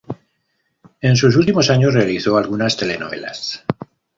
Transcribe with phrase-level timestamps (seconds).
[1.01, 3.63] En sus últimos años realizó algunas telenovelas.